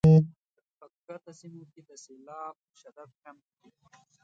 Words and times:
په 0.77 0.85
ښکته 0.97 1.31
سیمو 1.39 1.63
کې 1.71 1.81
د 1.87 1.89
سیلاب 2.05 2.55
شدت 2.79 3.09
کم 3.23 3.37
کړي. 3.57 3.65